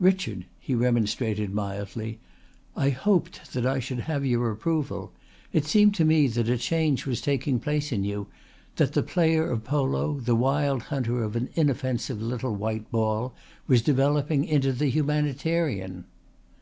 [0.00, 2.18] "Richard," he remonstrated mildly,
[2.74, 5.12] "I hoped that I should have had your approval.
[5.52, 8.26] It seemed to me that a change was taking place in you,
[8.76, 13.34] that the player of polo, the wild hunter of an inoffensive little white ball,
[13.66, 16.06] was developing into the humanitarian."